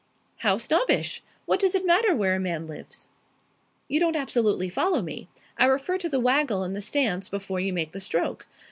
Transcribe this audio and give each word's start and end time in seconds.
"How 0.37 0.57
snobbish! 0.57 1.21
What 1.45 1.59
does 1.59 1.75
it 1.75 1.85
matter 1.85 2.15
where 2.15 2.33
a 2.33 2.39
man 2.39 2.65
lives?" 2.65 3.09
"You 3.87 3.99
don't 3.99 4.15
absolutely 4.15 4.67
follow 4.67 5.03
me. 5.03 5.27
I 5.59 5.65
refer 5.65 5.99
to 5.99 6.09
the 6.09 6.19
waggle 6.19 6.63
and 6.63 6.75
the 6.75 6.81
stance 6.81 7.29
before 7.29 7.59
you 7.59 7.71
make 7.71 7.91
the 7.91 8.01
stroke. 8.01 8.47